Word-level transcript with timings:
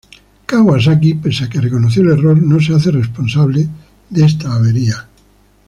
Kawasaki 0.49 1.13
pese 1.21 1.43
a 1.43 1.47
que 1.51 1.61
reconoció 1.61 2.01
el 2.01 2.13
error, 2.17 2.41
no 2.41 2.59
se 2.59 2.73
hace 2.73 2.89
responsable 2.89 3.69
de 4.09 4.25
esta 4.25 4.51
avería. 4.55 5.07